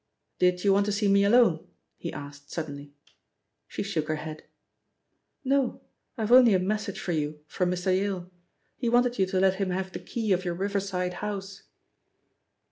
"Did 0.39 0.63
you 0.63 0.73
want 0.73 0.87
to 0.87 0.91
see 0.91 1.07
me 1.07 1.23
alone?" 1.23 1.67
he 1.95 2.11
asked 2.11 2.49
suddenly. 2.49 2.95
She 3.67 3.83
shook 3.83 4.07
her 4.07 4.15
head. 4.15 4.45
"No; 5.43 5.83
I've 6.17 6.31
only 6.31 6.55
a 6.55 6.59
message 6.59 6.99
for 6.99 7.11
you 7.11 7.41
from 7.45 7.69
Mr. 7.69 7.95
Yale. 7.95 8.31
He 8.77 8.89
wanted 8.89 9.19
you 9.19 9.27
to 9.27 9.39
let 9.39 9.57
him 9.57 9.69
have 9.69 9.91
the 9.91 9.99
key 9.99 10.31
of 10.33 10.43
your 10.43 10.55
riverside 10.55 11.13
house." 11.21 11.61